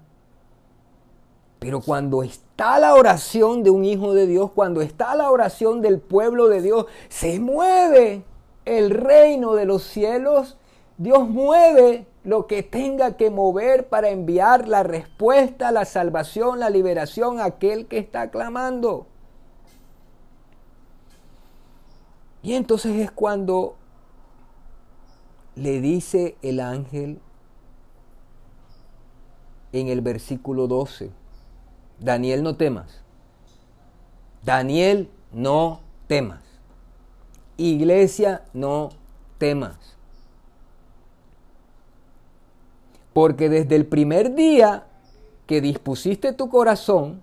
[1.59, 6.01] Pero cuando está la oración de un hijo de Dios, cuando está la oración del
[6.01, 8.25] pueblo de Dios, se mueve
[8.65, 10.57] el reino de los cielos.
[10.99, 17.41] Dios mueve lo que tenga que mover para enviar la respuesta, la salvación, la liberación
[17.41, 19.07] a aquel que está clamando.
[22.43, 23.77] Y entonces es cuando
[25.55, 27.21] le dice el ángel
[29.73, 31.11] en el versículo 12.
[31.99, 33.01] Daniel, no temas.
[34.45, 36.43] Daniel, no temas.
[37.57, 38.91] Iglesia, no
[39.39, 39.77] temas.
[43.13, 44.87] Porque desde el primer día
[45.47, 47.21] que dispusiste tu corazón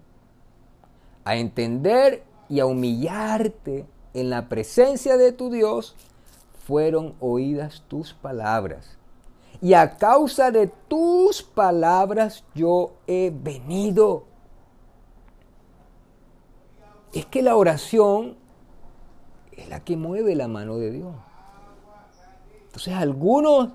[1.25, 5.95] a entender y a humillarte en la presencia de tu Dios,
[6.69, 8.99] fueron oídas tus palabras
[9.59, 14.25] y a causa de tus palabras yo he venido.
[17.11, 18.37] Es que la oración
[19.51, 21.15] es la que mueve la mano de Dios.
[22.67, 23.69] Entonces algunos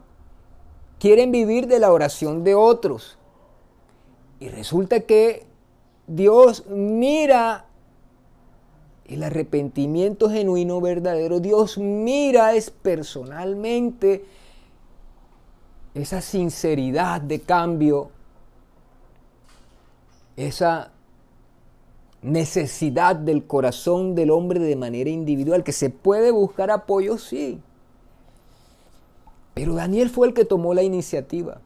[1.00, 3.18] quieren vivir de la oración de otros.
[4.38, 5.48] Y resulta que
[6.06, 7.63] Dios mira
[9.06, 11.40] el arrepentimiento genuino verdadero.
[11.40, 14.24] Dios mira es personalmente
[15.94, 18.10] esa sinceridad de cambio,
[20.36, 20.90] esa
[22.22, 27.60] necesidad del corazón del hombre de manera individual, que se puede buscar apoyo, sí.
[29.52, 31.60] Pero Daniel fue el que tomó la iniciativa,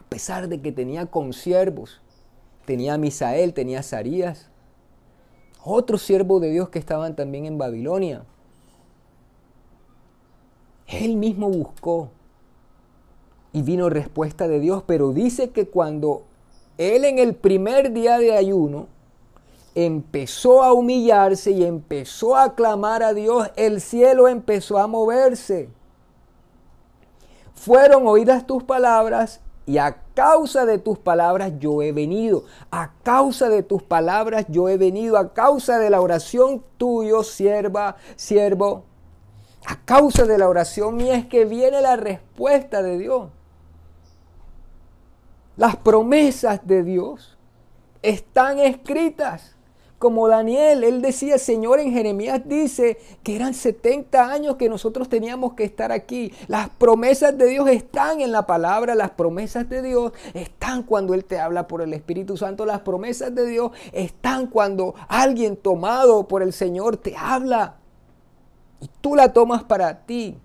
[0.00, 2.00] a pesar de que tenía consiervos,
[2.64, 4.51] tenía a Misael, tenía a Sarías,
[5.64, 8.24] otros siervos de Dios que estaban también en Babilonia.
[10.86, 12.10] Él mismo buscó
[13.52, 16.24] y vino respuesta de Dios, pero dice que cuando
[16.78, 18.88] él en el primer día de ayuno
[19.74, 25.68] empezó a humillarse y empezó a clamar a Dios, el cielo empezó a moverse.
[27.54, 32.44] Fueron oídas tus palabras y a causa de tus palabras yo he venido.
[32.70, 35.16] A causa de tus palabras yo he venido.
[35.16, 38.84] A causa de la oración tuyo, sierva, siervo.
[39.64, 43.30] A causa de la oración mía es que viene la respuesta de Dios.
[45.56, 47.38] Las promesas de Dios
[48.02, 49.54] están escritas
[50.02, 55.54] como Daniel, él decía, Señor, en Jeremías dice que eran 70 años que nosotros teníamos
[55.54, 56.34] que estar aquí.
[56.48, 61.24] Las promesas de Dios están en la palabra, las promesas de Dios están cuando Él
[61.24, 66.42] te habla por el Espíritu Santo, las promesas de Dios están cuando alguien tomado por
[66.42, 67.76] el Señor te habla
[68.80, 70.36] y tú la tomas para ti.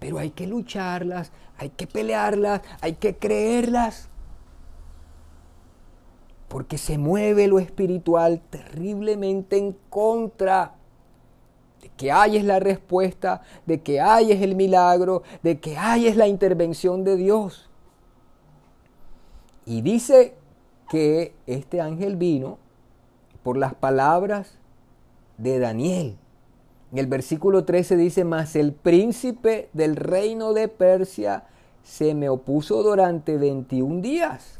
[0.00, 4.08] Pero hay que lucharlas, hay que pelearlas, hay que creerlas
[6.48, 10.74] porque se mueve lo espiritual terriblemente en contra
[11.80, 16.06] de que hay es la respuesta, de que hay es el milagro, de que hay
[16.06, 17.68] es la intervención de Dios.
[19.66, 20.34] Y dice
[20.88, 22.58] que este ángel vino
[23.42, 24.58] por las palabras
[25.36, 26.16] de Daniel.
[26.90, 31.44] En el versículo 13 dice, mas el príncipe del reino de Persia
[31.82, 34.57] se me opuso durante 21 días.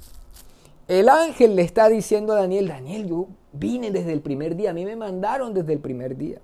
[0.88, 4.72] El ángel le está diciendo a Daniel, Daniel, yo vine desde el primer día, a
[4.72, 6.40] mí me mandaron desde el primer día.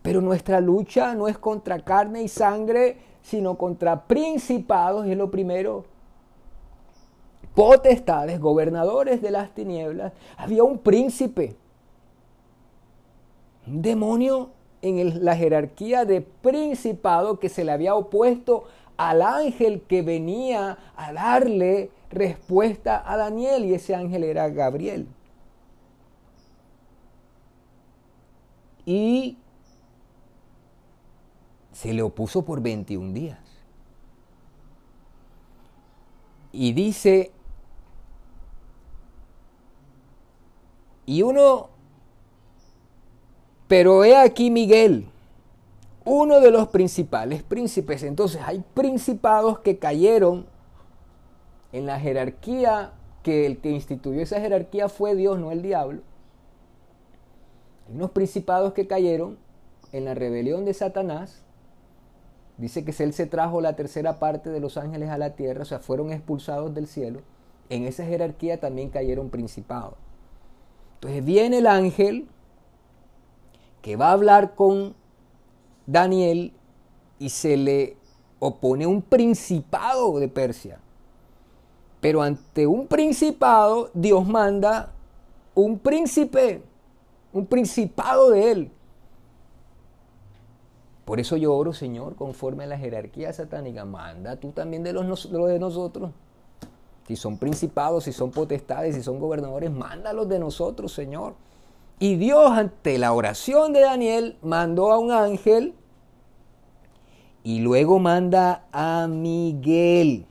[0.00, 5.86] Pero nuestra lucha no es contra carne y sangre, sino contra principados, es lo primero.
[7.52, 10.12] Potestades, gobernadores de las tinieblas.
[10.36, 11.56] Había un príncipe,
[13.66, 14.50] un demonio
[14.82, 18.64] en la jerarquía de principado que se le había opuesto
[18.98, 25.06] al ángel que venía a darle respuesta a Daniel y ese ángel era Gabriel.
[28.84, 29.38] Y
[31.72, 33.38] se le opuso por 21 días.
[36.50, 37.30] Y dice,
[41.06, 41.68] y uno,
[43.68, 45.08] pero he aquí Miguel,
[46.08, 48.02] uno de los principales príncipes.
[48.02, 50.46] Entonces hay principados que cayeron
[51.72, 52.92] en la jerarquía
[53.22, 56.02] que el que instituyó esa jerarquía fue Dios, no el diablo.
[57.88, 59.38] Hay unos principados que cayeron
[59.92, 61.42] en la rebelión de Satanás.
[62.56, 65.66] Dice que él se trajo la tercera parte de los ángeles a la tierra, o
[65.66, 67.20] sea, fueron expulsados del cielo.
[67.68, 69.94] En esa jerarquía también cayeron principados.
[70.94, 72.28] Entonces viene el ángel
[73.82, 74.94] que va a hablar con
[75.88, 76.52] Daniel
[77.18, 77.96] y se le
[78.38, 80.78] opone un principado de Persia.
[82.00, 84.92] Pero ante un principado, Dios manda
[85.54, 86.62] un príncipe,
[87.32, 88.70] un principado de él.
[91.06, 93.86] Por eso yo oro, Señor, conforme a la jerarquía satánica.
[93.86, 96.10] Manda tú también de los, de nosotros.
[97.06, 101.34] Si son principados, si son potestades, si son gobernadores, mándalos de nosotros, Señor.
[101.98, 105.74] Y Dios, ante la oración de Daniel, mandó a un ángel
[107.44, 110.26] y luego manda a Miguel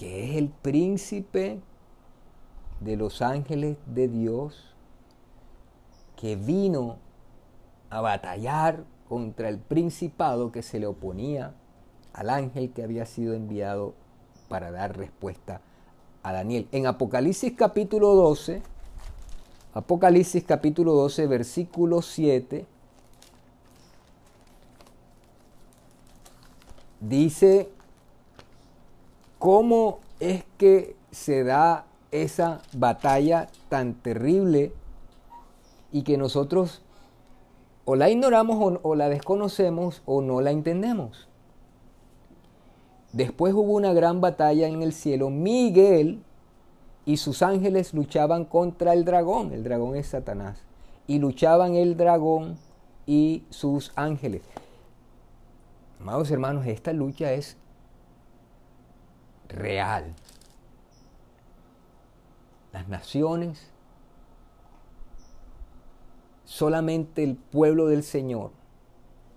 [0.00, 1.60] que es el príncipe
[2.80, 4.74] de los ángeles de Dios,
[6.16, 6.96] que vino
[7.90, 11.52] a batallar contra el principado que se le oponía
[12.14, 13.92] al ángel que había sido enviado
[14.48, 15.60] para dar respuesta
[16.22, 16.66] a Daniel.
[16.72, 18.62] En Apocalipsis capítulo 12,
[19.74, 22.64] Apocalipsis capítulo 12, versículo 7,
[27.00, 27.70] dice
[29.40, 34.74] ¿Cómo es que se da esa batalla tan terrible
[35.90, 36.82] y que nosotros
[37.86, 41.26] o la ignoramos o, la desconocemos o no la entendemos?
[43.14, 45.30] Después hubo una gran batalla en el cielo.
[45.30, 46.22] Miguel
[47.06, 49.54] y sus ángeles luchaban contra el dragón.
[49.54, 50.58] El dragón es Satanás.
[51.06, 52.58] Y luchaban el dragón
[53.06, 54.42] y sus ángeles.
[56.00, 57.58] Amados hermanos, esta lucha es
[59.48, 60.14] real.
[62.72, 63.70] Las naciones,
[66.44, 68.52] solamente el pueblo del Señor,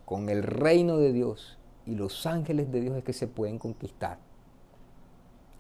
[0.06, 4.20] con el reino de Dios y los ángeles de Dios es que se pueden conquistar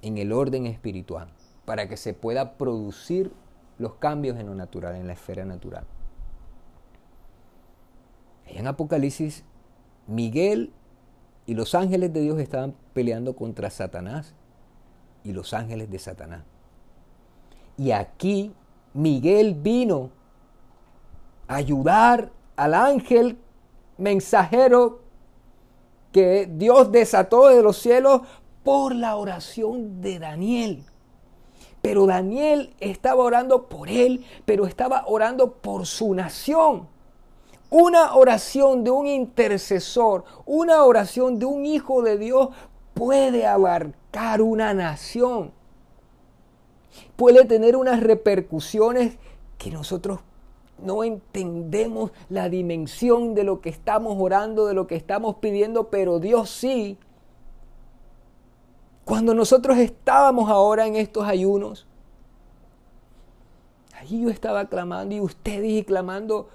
[0.02, 1.30] en el orden espiritual,
[1.66, 3.34] para que se pueda producir
[3.78, 5.86] los cambios en lo natural, en la esfera natural.
[8.46, 9.44] En Apocalipsis,
[10.08, 10.72] Miguel
[11.46, 14.34] Y los ángeles de Dios estaban peleando contra Satanás
[15.24, 16.44] y los ángeles de Satanás.
[17.78, 18.54] Y aquí
[18.94, 20.12] Miguel vino
[21.48, 23.38] a ayudar al ángel
[23.98, 25.02] mensajero
[26.12, 28.22] que Dios desató de los cielos
[28.64, 30.86] por la oración de Daniel.
[31.82, 36.88] Pero Daniel estaba orando por él, pero estaba orando por su nación.
[37.76, 42.50] Una oración de un intercesor, una oración de un hijo de Dios
[42.94, 45.52] puede abarcar una nación.
[47.16, 49.18] Puede tener unas repercusiones
[49.58, 50.20] que nosotros
[50.78, 56.20] no entendemos la dimensión de lo que estamos orando, de lo que estamos pidiendo, pero
[56.20, 57.00] Dios sí.
[59.04, 61.88] Cuando nosotros estábamos ahora en estos ayunos,
[64.00, 66.50] allí yo estaba clamando y ustedes y clamando,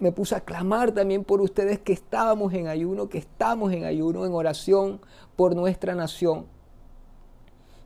[0.00, 4.24] me puse a clamar también por ustedes que estábamos en ayuno, que estamos en ayuno,
[4.24, 5.00] en oración
[5.36, 6.46] por nuestra nación.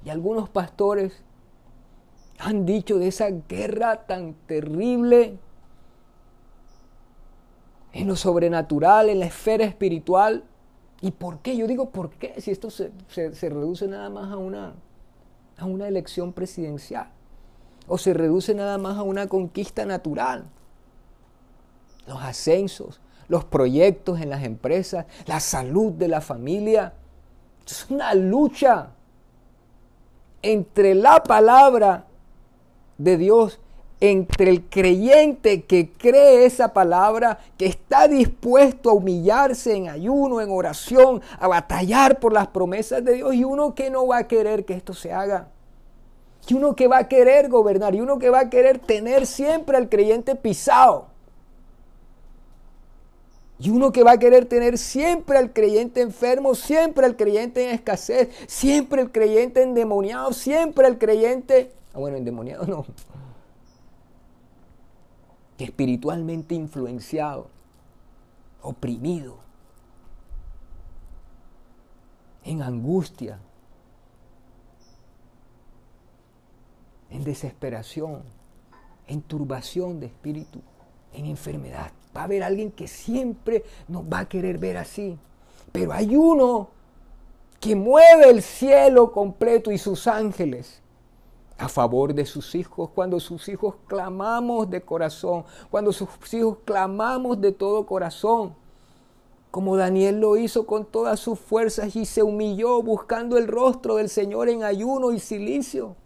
[0.05, 1.22] Y algunos pastores
[2.38, 5.38] han dicho de esa guerra tan terrible
[7.93, 10.45] en lo sobrenatural, en la esfera espiritual.
[11.03, 11.57] ¿Y por qué?
[11.57, 12.41] Yo digo, ¿por qué?
[12.41, 12.93] Si esto se,
[13.43, 14.74] reduce nada más a una,
[15.59, 17.11] a una elección presidencial.
[17.88, 20.45] O se reduce nada más a una conquista natural.
[22.11, 26.92] Los ascensos, los proyectos en las empresas, la salud de la familia.
[27.64, 28.88] Es una lucha
[30.42, 32.06] entre la palabra
[32.98, 33.61] de Dios
[34.00, 40.50] entre el creyente que cree esa palabra, que está dispuesto a humillarse en ayuno, en
[40.50, 44.64] oración, a batallar por las promesas de Dios, y uno que no va a querer
[44.64, 45.48] que esto se haga.
[46.48, 49.76] Y uno que va a querer gobernar, y uno que va a querer tener siempre
[49.76, 51.08] al creyente pisado.
[53.61, 57.74] Y uno que va a querer tener siempre al creyente enfermo, siempre al creyente en
[57.74, 61.70] escasez, siempre el creyente endemoniado, siempre al creyente...
[61.92, 62.86] Ah, bueno, endemoniado no
[65.64, 67.48] espiritualmente influenciado,
[68.62, 69.38] oprimido,
[72.44, 73.38] en angustia,
[77.11, 78.22] en desesperación,
[79.06, 80.61] en turbación de espíritu,
[81.12, 81.92] en enfermedad.
[82.16, 85.18] Va a haber alguien que siempre nos va a querer ver así.
[85.72, 86.70] Pero hay uno
[87.61, 90.80] que mueve el cielo completo y sus ángeles
[91.58, 97.38] a favor de sus hijos, cuando sus hijos clamamos de corazón, cuando sus hijos clamamos
[97.38, 98.54] de todo corazón,
[99.50, 104.08] como Daniel lo hizo con todas sus fuerzas y se humilló buscando el rostro del
[104.08, 105.96] Señor en ayuno y silicio.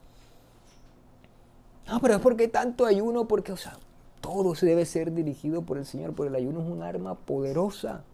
[1.87, 3.79] No, pero es porque tanto ayuno, porque, o sea,
[4.25, 8.05] todo se debe ser dirigido por el Señor, porque el ayuno es un arma poderosa.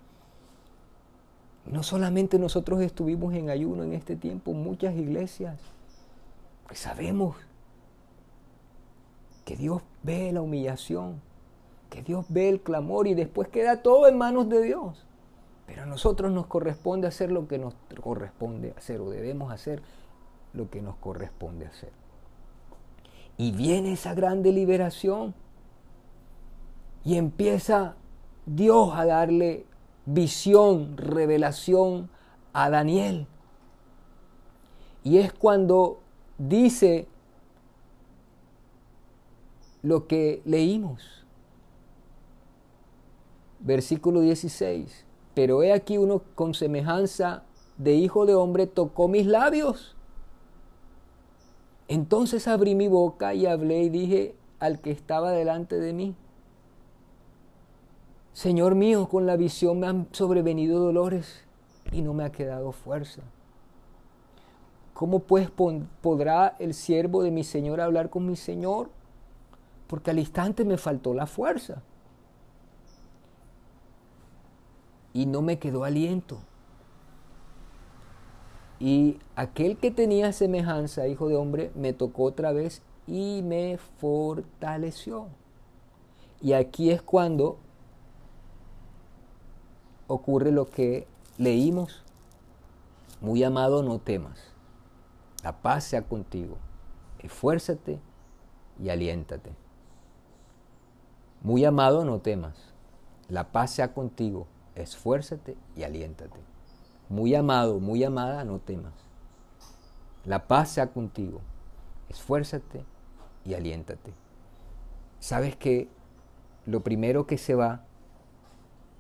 [1.66, 5.60] No solamente nosotros estuvimos en ayuno en este tiempo, muchas iglesias
[6.72, 7.36] sabemos
[9.44, 11.20] que Dios ve la humillación,
[11.90, 15.06] que Dios ve el clamor y después queda todo en manos de Dios.
[15.68, 19.80] Pero a nosotros nos corresponde hacer lo que nos corresponde hacer o debemos hacer
[20.54, 21.92] lo que nos corresponde hacer.
[23.36, 25.34] Y viene esa grande liberación
[27.04, 27.96] y empieza
[28.46, 29.66] Dios a darle
[30.06, 32.10] visión, revelación
[32.52, 33.26] a Daniel.
[35.02, 36.00] Y es cuando
[36.38, 37.06] dice
[39.82, 41.24] lo que leímos.
[43.60, 45.06] Versículo 16.
[45.34, 47.44] Pero he aquí uno con semejanza
[47.78, 49.96] de hijo de hombre tocó mis labios.
[51.88, 56.14] Entonces abrí mi boca y hablé y dije al que estaba delante de mí,
[58.40, 61.44] Señor mío, con la visión me han sobrevenido dolores
[61.92, 63.20] y no me ha quedado fuerza.
[64.94, 68.88] ¿Cómo pues podrá el siervo de mi Señor hablar con mi Señor?
[69.86, 71.82] Porque al instante me faltó la fuerza.
[75.12, 76.38] Y no me quedó aliento.
[78.78, 85.26] Y aquel que tenía semejanza, hijo de hombre, me tocó otra vez y me fortaleció.
[86.40, 87.58] Y aquí es cuando
[90.10, 91.06] ocurre lo que
[91.38, 92.02] leímos.
[93.20, 94.40] Muy amado, no temas.
[95.44, 96.56] La paz sea contigo.
[97.20, 98.00] Esfuérzate
[98.82, 99.54] y aliéntate.
[101.42, 102.56] Muy amado, no temas.
[103.28, 104.48] La paz sea contigo.
[104.74, 106.40] Esfuérzate y aliéntate.
[107.08, 108.94] Muy amado, muy amada, no temas.
[110.24, 111.40] La paz sea contigo.
[112.08, 112.84] Esfuérzate
[113.44, 114.12] y aliéntate.
[115.20, 115.88] Sabes que
[116.66, 117.84] lo primero que se va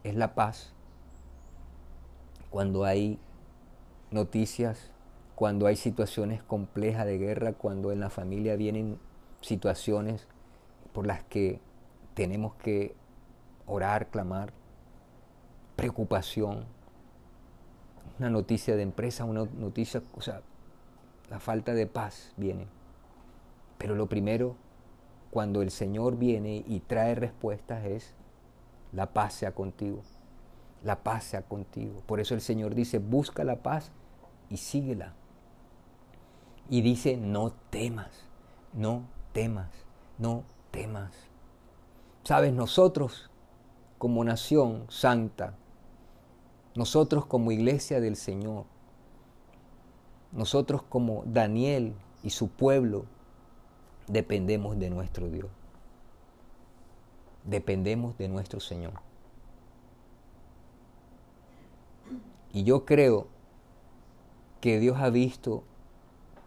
[0.04, 0.72] es la paz.
[2.50, 3.18] Cuando hay
[4.10, 4.90] noticias,
[5.36, 8.98] cuando hay situaciones complejas de guerra, cuando en la familia vienen
[9.40, 10.26] situaciones
[10.92, 11.60] por las que
[12.14, 12.94] tenemos que
[13.66, 14.52] orar, clamar,
[15.76, 16.64] preocupación,
[18.18, 20.42] una noticia de empresa, una noticia, o sea,
[21.30, 22.66] la falta de paz viene.
[23.78, 24.56] Pero lo primero,
[25.30, 28.14] cuando el Señor viene y trae respuestas, es
[28.92, 30.02] la paz sea contigo.
[30.82, 32.02] La paz sea contigo.
[32.06, 33.90] Por eso el Señor dice, busca la paz
[34.48, 35.14] y síguela.
[36.68, 38.10] Y dice, no temas,
[38.72, 39.02] no
[39.32, 39.70] temas,
[40.18, 41.12] no temas.
[42.24, 43.30] Sabes, nosotros
[43.98, 45.54] como nación santa,
[46.74, 48.64] nosotros como iglesia del Señor,
[50.32, 53.04] nosotros como Daniel y su pueblo,
[54.06, 55.50] dependemos de nuestro Dios.
[57.44, 59.09] Dependemos de nuestro Señor.
[62.52, 63.28] Y yo creo
[64.60, 65.62] que Dios ha visto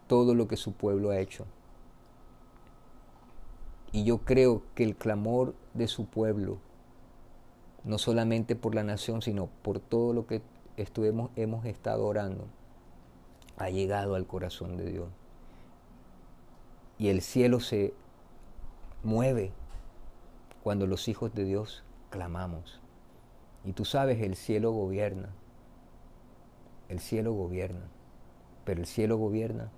[0.07, 1.45] todo lo que su pueblo ha hecho.
[3.91, 6.57] Y yo creo que el clamor de su pueblo,
[7.83, 10.41] no solamente por la nación, sino por todo lo que
[11.35, 12.47] hemos estado orando,
[13.57, 15.09] ha llegado al corazón de Dios.
[16.97, 17.93] Y el cielo se
[19.03, 19.51] mueve
[20.63, 22.79] cuando los hijos de Dios clamamos.
[23.63, 25.29] Y tú sabes, el cielo gobierna.
[26.89, 27.87] El cielo gobierna.
[28.65, 29.71] Pero el cielo gobierna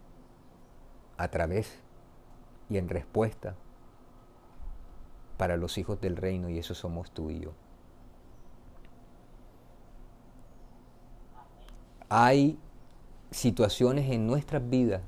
[1.17, 1.79] a través
[2.69, 3.55] y en respuesta
[5.37, 7.51] para los hijos del reino y eso somos tú y yo.
[12.09, 12.57] Hay
[13.31, 15.01] situaciones en nuestras vidas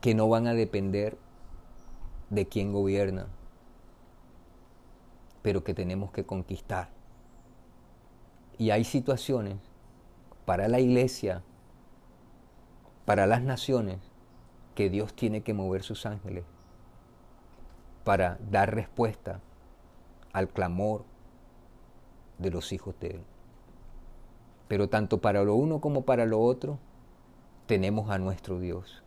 [0.00, 1.18] que no van a depender
[2.30, 3.26] de quién gobierna,
[5.42, 6.97] pero que tenemos que conquistar.
[8.58, 9.56] Y hay situaciones
[10.44, 11.42] para la iglesia,
[13.04, 13.98] para las naciones,
[14.74, 16.44] que Dios tiene que mover sus ángeles
[18.04, 19.40] para dar respuesta
[20.32, 21.04] al clamor
[22.38, 23.20] de los hijos de Él.
[24.66, 26.78] Pero tanto para lo uno como para lo otro,
[27.66, 29.02] tenemos a nuestro Dios,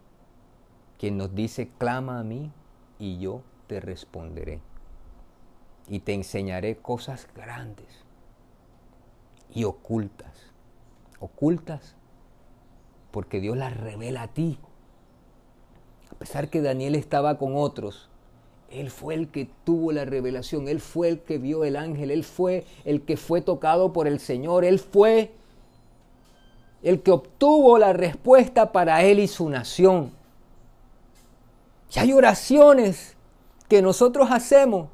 [0.97, 2.51] quien nos dice, clama a mí
[2.99, 4.61] y yo te responderé.
[5.87, 8.05] Y te enseñaré cosas grandes
[9.53, 10.31] y ocultas.
[11.19, 11.95] Ocultas
[13.11, 14.57] porque Dios las revela a ti.
[16.11, 18.09] A pesar que Daniel estaba con otros,
[18.71, 22.23] él fue el que tuvo la revelación, Él fue el que vio el ángel, Él
[22.23, 25.31] fue el que fue tocado por el Señor, Él fue
[26.81, 30.13] el que obtuvo la respuesta para Él y su nación.
[31.93, 33.17] Y hay oraciones
[33.67, 34.87] que nosotros hacemos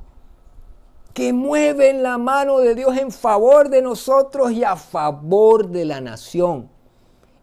[1.18, 6.00] que mueven la mano de Dios en favor de nosotros y a favor de la
[6.00, 6.70] nación.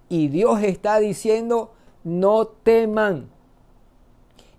[0.09, 1.73] Y Dios está diciendo,
[2.05, 3.29] no teman,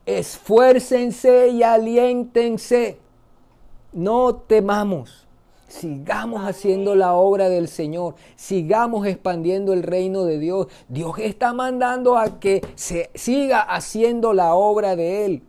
[0.05, 2.99] esfuércense y aliéntense.
[3.93, 5.26] No temamos.
[5.70, 8.16] Sigamos haciendo la obra del Señor.
[8.36, 10.68] Sigamos expandiendo el reino de Dios.
[10.89, 15.43] Dios está mandando a que se siga haciendo la obra de Él.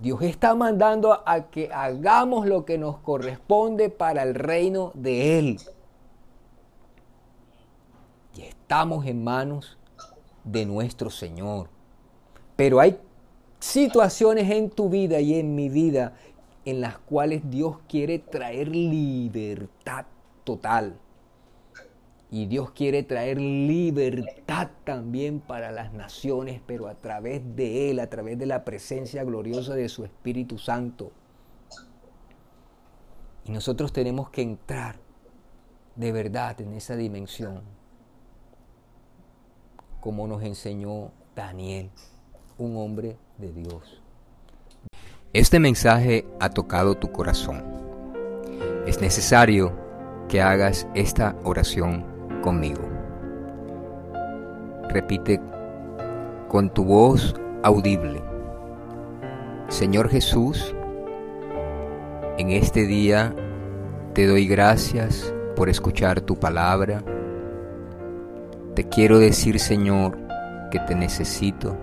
[0.00, 5.60] Dios está mandando a que hagamos lo que nos corresponde para el reino de Él.
[8.36, 9.76] Y estamos en manos
[10.44, 11.68] de nuestro Señor.
[12.54, 12.96] Pero hay
[13.58, 16.14] situaciones en tu vida y en mi vida
[16.64, 20.06] en las cuales Dios quiere traer libertad
[20.44, 20.96] total.
[22.30, 28.10] Y Dios quiere traer libertad también para las naciones, pero a través de Él, a
[28.10, 31.10] través de la presencia gloriosa de su Espíritu Santo.
[33.46, 34.96] Y nosotros tenemos que entrar
[35.96, 37.62] de verdad en esa dimensión,
[40.00, 41.90] como nos enseñó Daniel
[42.58, 44.02] un hombre de Dios.
[45.32, 47.64] Este mensaje ha tocado tu corazón.
[48.86, 49.72] Es necesario
[50.28, 52.82] que hagas esta oración conmigo.
[54.88, 55.40] Repite
[56.48, 58.22] con tu voz audible.
[59.68, 60.74] Señor Jesús,
[62.38, 63.34] en este día
[64.14, 67.02] te doy gracias por escuchar tu palabra.
[68.74, 70.16] Te quiero decir, Señor,
[70.70, 71.76] que te necesito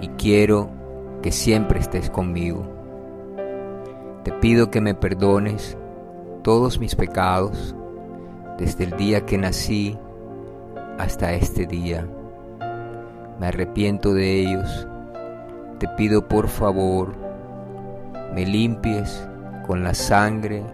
[0.00, 0.70] y quiero
[1.22, 2.66] que siempre estés conmigo.
[4.24, 5.78] Te pido que me perdones
[6.42, 7.74] todos mis pecados
[8.58, 9.98] desde el día que nací
[10.98, 12.06] hasta este día.
[13.38, 14.88] Me arrepiento de ellos.
[15.78, 17.14] Te pido por favor,
[18.34, 19.28] me limpies
[19.66, 20.64] con la sangre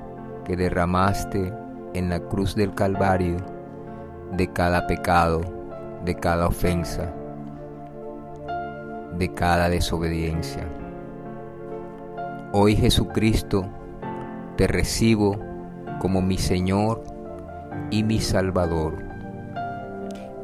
[0.44, 1.52] que derramaste
[1.94, 3.36] en la cruz del Calvario
[4.32, 5.40] de cada pecado,
[6.04, 7.12] de cada ofensa,
[9.18, 10.66] de cada desobediencia.
[12.52, 13.66] Hoy Jesucristo,
[14.56, 15.36] te recibo
[16.00, 17.02] como mi Señor
[17.90, 18.94] y mi Salvador.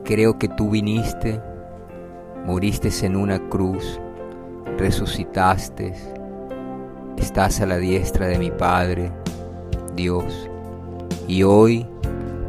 [0.04, 1.40] Creo que tú viniste,
[2.44, 4.00] moriste en una cruz,
[4.78, 5.94] resucitaste,
[7.16, 9.12] estás a la diestra de mi Padre,
[9.94, 10.48] Dios,
[11.26, 11.86] y hoy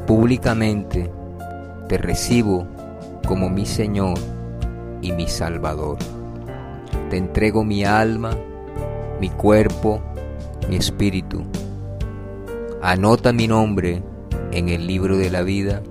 [0.08, 1.12] públicamente
[1.88, 2.68] te recibo
[3.28, 4.18] como mi Señor
[5.02, 5.98] y mi Salvador.
[7.10, 8.32] Te entrego mi alma,
[9.20, 10.02] mi cuerpo,
[10.70, 11.44] mi espíritu.
[12.82, 14.02] Anota mi nombre
[14.52, 15.82] en el libro de la vida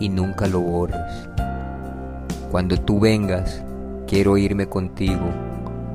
[0.00, 1.28] y nunca lo borres.
[2.50, 3.62] Cuando tú vengas,
[4.06, 5.30] quiero irme contigo,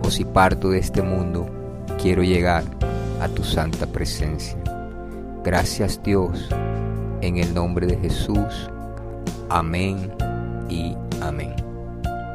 [0.04, 1.48] o si parto de este mundo,
[2.02, 2.64] quiero llegar
[3.22, 4.58] a tu santa presencia.
[5.44, 6.50] Gracias Dios,
[7.22, 8.70] en el nombre de Jesús.
[9.50, 10.12] Amén
[10.70, 11.71] y amén.